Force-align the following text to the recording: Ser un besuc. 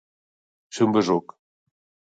Ser 0.77 0.87
un 0.87 0.97
besuc. 0.97 1.39